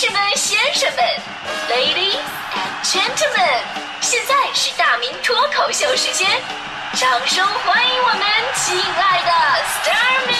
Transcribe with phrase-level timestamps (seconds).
[0.00, 1.02] 士们、先生们
[1.68, 2.22] ，Ladies
[2.54, 3.64] and Gentlemen，
[4.00, 6.40] 现在是大明脱口秀时间，
[6.92, 8.20] 掌声欢迎我们
[8.54, 9.32] 亲爱的
[9.64, 10.36] s t a r m y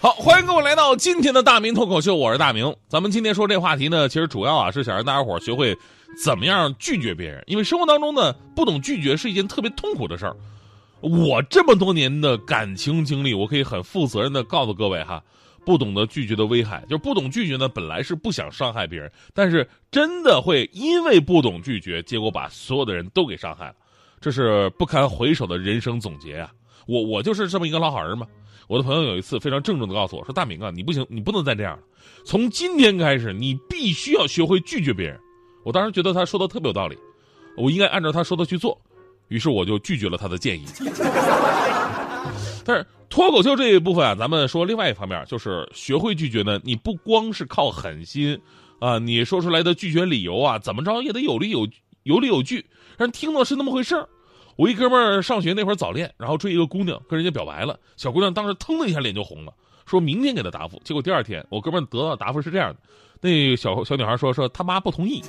[0.00, 2.74] 好，欢迎各位来到今天的大明脱口秀，我是大明。
[2.88, 5.76] 咱们今天说这话题呢，其实主要啊是想让大家伙学会
[6.24, 10.34] 怎么样拒绝别人，因为生活当中呢，不懂拒绝是一件特别痛苦的事儿。
[11.04, 15.22] 我这么多年的感情经历，我可以很负责任的告诉各位哈，
[15.66, 23.74] 不懂得拒绝的危害，就是不懂拒绝呢，本来是不想伤害别人，但是真的会因为不懂拒绝，结果把所有的人都给伤害了，
[24.18, 26.50] 这是不堪回首的人生总结啊。
[26.86, 28.26] 我我就是这么一个老好人嘛。
[28.66, 31.82] 我的朋友有一次非常郑重的告诉我说：“大明啊，你不行，你不能再这样了，
[32.24, 35.20] 从今天开始，你必须要学会拒绝别人。”
[35.64, 36.96] 我当时觉得他说的特别有道理，
[37.58, 38.80] 我应该按照他说的去做。
[39.28, 40.64] 于是我就拒绝了他的建议。
[42.66, 46.58] 但是脱口秀这一部分啊，咱们说另外一方面，就是学会拒绝呢。
[46.64, 48.40] 你不光是靠狠心
[48.80, 51.68] 啊，你说出来的拒绝理由啊，怎么着也得有理有
[52.04, 52.64] 有理有据，
[52.96, 54.08] 让人听到是那么回事儿。
[54.56, 57.78] 我一哥们儿上学那会儿早恋，然后追一个姑娘，跟人家表白了。
[57.96, 59.52] 小姑娘当时腾的一下脸就红了，
[59.84, 60.80] 说明天给他答复。
[60.84, 62.78] 结果第二天，我哥们儿得到答复是这样的：
[63.20, 65.22] 那小小女孩说说他妈不同意。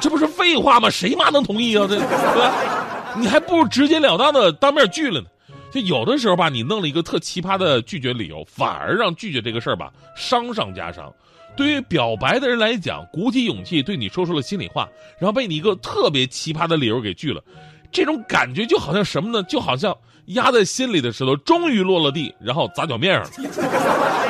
[0.00, 0.88] 这不是废话吗？
[0.90, 1.86] 谁妈能同意啊？
[1.88, 2.06] 这对
[2.38, 3.14] 吧？
[3.16, 5.26] 你还不如直截了当的当面拒了呢。
[5.72, 11.12] 就有的时候吧，你弄了一个特奇葩的拒绝理由，反而让拒绝这个事儿吧伤上加伤。
[11.56, 17.42] 对于表白的人来讲，鼓起勇气对你说出了心里话，然后被你一个特别奇葩的理由给拒了，
[17.90, 19.42] 这种感觉就好像什么呢？
[19.44, 24.25] 就好像压在心里的石头终于落了地，然后砸脚面上了。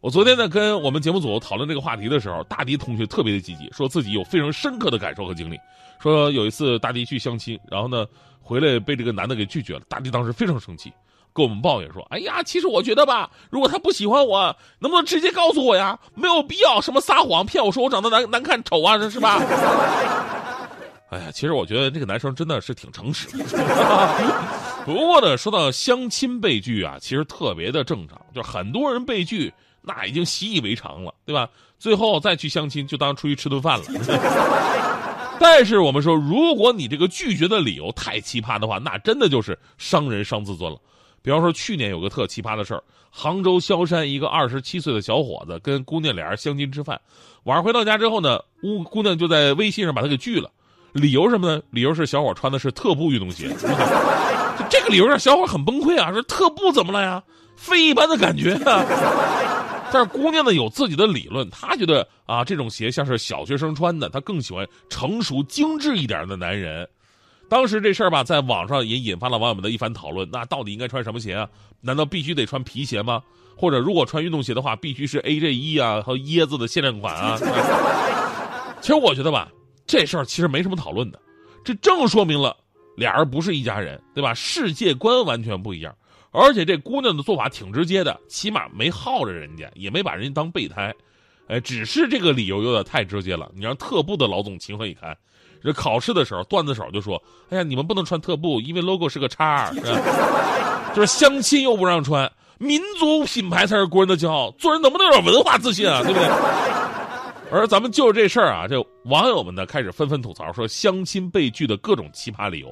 [0.00, 5.58] 我昨天呢跟我们节目组讨论这个话题的时候，大迪同学特别的积极，说自己有非常深刻的感受和经历。
[6.00, 8.06] 说有一次大迪去相亲，然后呢
[8.40, 9.80] 回来被这个男的给拒绝了。
[9.88, 10.92] 大迪当时非常生气，
[11.32, 15.98] 跟我们抱怨说：“哎呀，其实我觉得吧，如果他不喜欢我，能不能直接告诉我呀？
[16.14, 19.42] 没有必要什么撒谎骗我说我长得难难看丑啊，是吧？”
[21.10, 23.26] 哎呀，其实我觉得这个男生真的是挺诚实。
[24.86, 29.52] 不过呢，说到相亲被拒啊，其实特别的正常，就很多人被拒。
[29.88, 31.48] 那已经习以为常了，对吧？
[31.78, 33.84] 最后再去相亲，就当出去吃顿饭了。
[35.40, 40.76] 但是我们说，如果你这个拒绝的理由太奇葩的话，那真的就是伤人伤自尊了。
[41.22, 47.00] 比方说，去年有个特奇葩的事儿，杭州萧山一个二十七岁的小伙子跟姑娘俩人相亲吃饭，
[47.44, 50.50] 晚上回到家之后呢，姑姑娘就在微信上把他给拒了，
[50.92, 51.62] 理由什么呢？
[51.70, 53.48] 理由是小伙穿的是特步运动鞋。
[54.68, 56.12] 这个理由让小伙很崩溃啊！
[56.12, 57.22] 说特步怎么了呀？
[57.56, 58.84] 非一般的感觉啊！
[59.92, 66.88] 但是姑娘呢有自己的理论，她觉得啊这种鞋像是小学生穿的，她更喜欢成熟精致一点的男人。
[67.48, 70.28] 当时这事儿吧，在网上也引发了网友们的一番讨论。
[70.30, 71.48] 那到底应该穿什么鞋啊？
[71.80, 73.22] 难道必须得穿皮鞋吗？
[73.56, 77.38] 或者如果穿运动鞋的话，必须是 AJ 一啊和椰子的限量款啊？
[78.82, 79.48] 其实我觉得吧，
[79.86, 81.18] 这事儿其实没什么讨论的，
[81.64, 82.54] 这正说明了
[82.96, 84.34] 俩人不是一家人，对吧？
[84.34, 85.94] 世界观完全不一样。
[86.30, 90.94] 而且这姑娘的做法挺直接的，起码没耗着人家，也没把人家当备胎，
[91.48, 93.50] 哎，只是这个理由有点太直接了。
[93.54, 95.16] 你让特步的老总情何以堪？
[95.62, 99.72] 这考试的时候，段子手就说：“哎呀，你们不能穿特步，因为 logo 是个叉。”
[100.94, 106.00] 就是相亲又不让穿，民族品牌才是国人的骄傲，做人能不能有点文化自信啊？
[106.02, 106.28] 对不对？
[107.50, 112.68] 而咱们就这事儿啊，这网友们呢开始纷纷吐槽说相亲被拒的各种奇葩理由。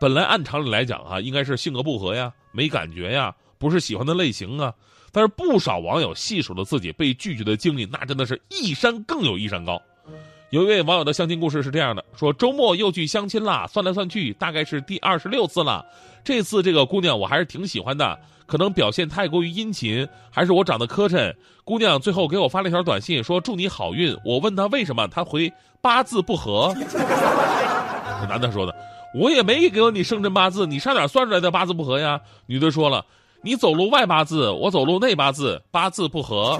[0.00, 4.72] 本来按常理来讲啊，应该是性格不合呀，没感觉呀，不是喜欢的类型啊。
[5.10, 9.80] 但是不少网友细数了自己被拒绝的经历，那真的是一山更有一山高。
[10.50, 15.84] 有一位网友的相亲故事是这样的：说周末又去相亲啦，算来算去大概是第二十六次了。
[16.22, 21.34] 这次这个姑娘我还是挺喜欢的，可能表现太过于殷勤，还是我长得磕碜。
[21.64, 24.16] 姑娘最后给我发了一条短信，说祝你好运。
[24.24, 26.74] 我问她为什么，她回八字不合。
[28.28, 28.74] 男的说的。
[29.14, 32.20] 我也没给你生辰八字，你上哪算出来的八字不合呀？
[32.46, 33.04] 女的说了，
[33.42, 36.58] 你走路外八字，我走路内八字，八字不合。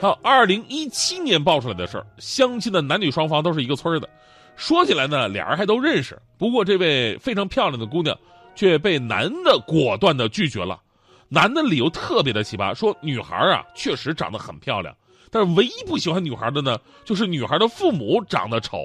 [0.00, 4.08] 还有二零一七年爆出来的事儿，相亲的男女双方都是一个村的，
[4.56, 6.18] 说起来呢，俩人还都认识。
[6.38, 8.16] 不过这位非常漂亮的姑娘
[8.54, 10.80] 却被男的果断的拒绝了，
[11.28, 14.96] 男的理由特别的奇葩，说女孩啊确实长得很漂亮，
[15.30, 18.78] 但是唯一不喜欢女孩的呢，就是女孩的父母长得丑。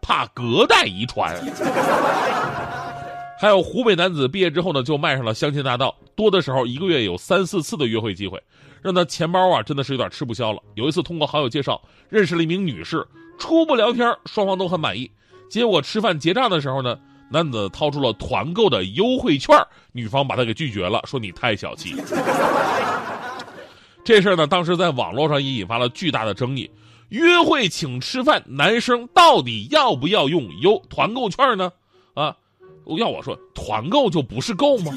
[0.00, 1.34] 怕隔代遗传，
[3.38, 8.42] 还有湖北男子毕业之后呢，就迈上了相亲大道，多的时候一个月有三四次的约会机会，
[8.82, 10.62] 让他钱包啊真的是有点吃不消了。
[10.74, 13.06] 有一次通过好友介绍认识了一名女士，
[13.38, 15.10] 初步聊天，双方都很满意，
[15.50, 16.98] 结果吃饭结账的时候呢，
[17.30, 19.54] 男子掏出了团购的优惠券，
[19.92, 21.94] 女方把他给拒绝了，说你太小气。
[24.02, 26.70] 这事儿呢，当时在网络上也引发了巨大的争议。
[27.08, 31.70] 约会请吃饭，男生到底要不要用优团购券呢？
[32.14, 32.36] 啊，
[32.98, 34.92] 要我说，团购就不是购吗？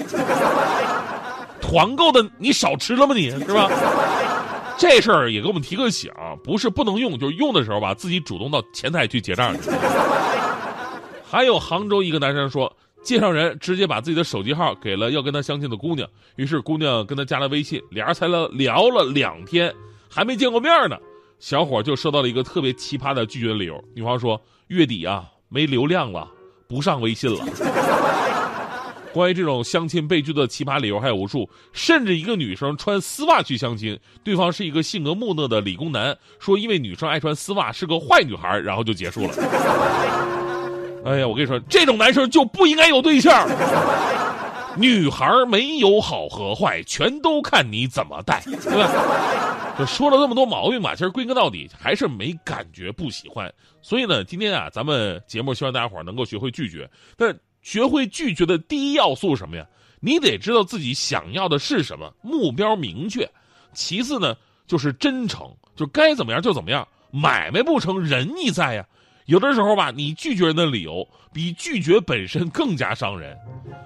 [1.61, 3.13] 团购的你少吃了吗？
[3.13, 3.69] 你是吧？
[4.77, 6.09] 这事儿也给我们提个醒，
[6.43, 9.69] 不是不能用，就是用的时候吧，自己主动到前台去结账去。
[11.29, 12.73] 还有杭州一个男生说，
[13.03, 16.07] 介绍人直接把自己的手机号给了要跟他相亲的姑娘，
[16.37, 19.75] 于是姑娘跟他加了微信，俩人才了聊了两天，
[20.09, 20.97] 还没见过面呢，
[21.39, 23.81] 小伙就收到了一个特别奇葩的拒绝理由。
[23.95, 26.29] 女方说月底啊没流量了，
[26.67, 27.45] 不上微信了。
[29.11, 39.33] 关于这种相亲被拒的奇葩理由还有无数，甚至一个女生穿丝袜去相亲，对方是一个性格木讷的理工男，说因为女生爱穿丝袜是个坏女孩，然后就结束了。
[41.05, 43.47] 哎呀，我跟你说，这种男生就不应该有对象。
[44.79, 49.75] 女孩没有好和坏，全都看你怎么带， 对吧？
[49.77, 53.53] 就说了这么多毛病吧，其实归根到底还是没感觉，不喜欢。
[53.81, 57.37] 所以呢，今天啊，咱们节目希望大家伙能够学会拒绝，但。
[57.61, 59.67] 学会拒绝的第一要素是什么呀？
[59.99, 63.29] 你得知道自己想要的是什么，目标明确。
[63.73, 64.33] 其次呢，
[64.65, 66.87] 就是真诚，就该怎么样就怎么样。
[67.11, 68.85] 买卖不成仁义在呀。
[69.25, 73.37] 有的时候吧，你拒绝人的理由比拒绝本身更加伤人。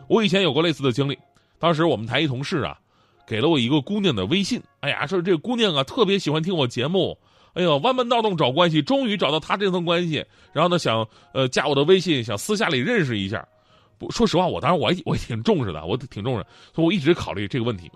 [0.07, 1.17] 我以前有过类似的经历，
[1.59, 2.77] 当时我们台一同事啊，
[3.25, 4.61] 给了我一个姑娘的微信。
[4.81, 7.17] 哎呀，说这姑娘啊特别喜欢听我节目。
[7.53, 10.25] 哎呦，弯门闹洞找关系，终于找到她这层关系。
[10.51, 13.47] 然后呢，想呃加我的微信，想私下里认识一下。
[14.09, 17.89] 说实话，我当时我我也挺重视的，我挺重视，所以我一直考虑这个问题。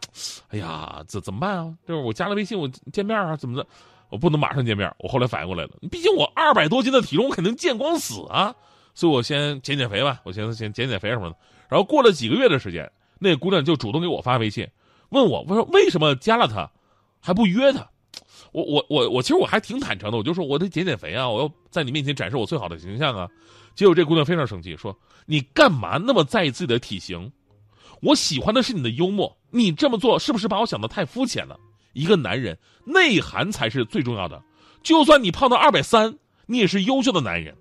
[0.50, 1.74] 哎呀，怎怎么办啊？
[1.88, 3.68] 就是我加了微信，我见面啊，怎么的？
[4.10, 4.90] 我不能马上见面。
[5.00, 8.56] 我后来反应过来了，毕竟我二百多斤的体重，我肯定见光死啊！
[8.98, 11.36] 所以我先减减肥吧，我先先减减肥什么的。
[11.70, 14.68] 然后过了几个月的时间，那姑娘就主动给我发微信，
[15.10, 16.68] 问我，我说为什么加了她，
[17.22, 17.88] 还不约她？
[18.54, 23.30] 我我我我其实我还挺坦诚的，我就说我得减减肥啊，我要在你面前展示我最好的形象啊。
[23.76, 24.98] 结果这姑娘非常生气，说
[25.28, 27.32] ：“你干嘛那么在意自己的体型？
[28.02, 31.56] 我喜欢的是你的幽默，你这么做是不是把我想的太肤浅了？
[31.94, 34.42] 一个男人内涵才是最重要的，
[34.82, 36.18] 就算你胖到二百三，
[36.48, 37.56] 你也是优秀的男人。”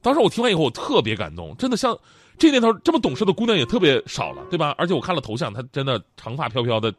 [0.00, 1.96] 当时我听完以后，我特别感动，真的像
[2.38, 4.74] 这年头这么懂事的姑娘也特别少了，对吧？
[4.78, 6.92] 而且我看了头像，她真的长发飘飘的，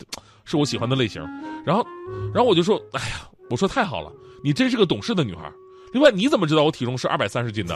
[0.46, 1.26] 是我喜欢的类型。
[1.66, 1.86] 然后，
[2.34, 4.12] 然后我就说：“哎呀，我说太好了，
[4.44, 5.52] 你真是个懂事的女孩。”
[5.94, 7.76] 另外，你怎么知道我体重是二百三十斤的？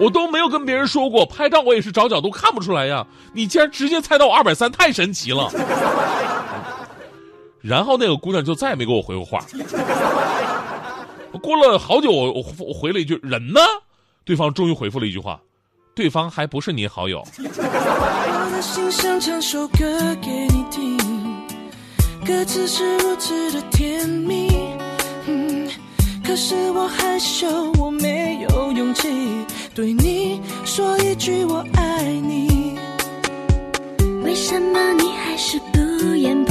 [0.00, 3.06] 我都没有跟别人说过，拍照我也是找角度看不出来呀。
[3.32, 5.48] 你竟然直接猜到我二百三，太神奇了。
[7.60, 9.38] 然后那个姑娘就再也没给我回过话。
[11.38, 13.60] 过了好久，我我我回了一句“人呢？”
[14.24, 15.40] 对方终于回复了一句话
[15.94, 20.96] ：“对方还不是你好友。”我的心想唱首歌给你听，
[22.24, 24.48] 歌词是如此的甜蜜。
[25.26, 25.68] 嗯
[26.26, 27.46] 可是我害羞，
[27.78, 29.08] 我没有勇气
[29.74, 32.78] 对你说一句我爱你。
[34.22, 36.43] 为什么你还是不言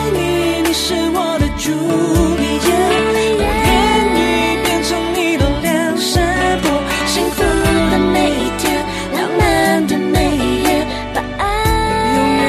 [0.00, 1.44] 爱你你是我的
[2.40, 2.68] 丽叶
[3.36, 3.70] 我愿
[4.16, 4.18] 意
[4.64, 6.64] 变成你的梁山伯
[7.06, 7.42] 幸福
[7.90, 8.64] 的每一天
[9.12, 10.64] 浪漫的每一
[11.12, 11.44] 把爱
[12.16, 12.42] 永远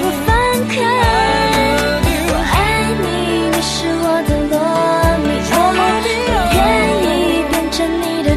[0.00, 0.28] 不放
[0.68, 0.72] 开
[2.52, 2.56] 爱
[3.02, 3.06] 你
[3.52, 4.56] 你是我的罗
[5.26, 5.80] 密欧我
[6.54, 6.58] 愿
[7.04, 8.34] 意变成你的